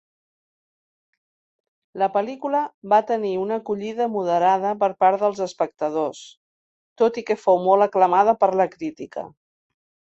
[2.03, 2.61] La pel·lícula
[2.95, 6.25] va tenir una acollida moderada per part dels espectadors,
[7.03, 9.31] tot i que fou molt aclamada per la crítica.